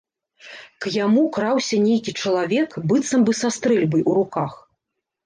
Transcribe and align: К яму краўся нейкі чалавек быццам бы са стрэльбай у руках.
К 0.85 0.93
яму 0.93 1.25
краўся 1.35 1.77
нейкі 1.87 2.13
чалавек 2.23 2.69
быццам 2.93 3.21
бы 3.29 3.37
са 3.41 3.53
стрэльбай 3.59 4.01
у 4.13 4.17
руках. 4.21 4.57